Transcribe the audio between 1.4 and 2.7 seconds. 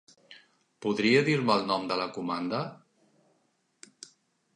el nom de la comanda?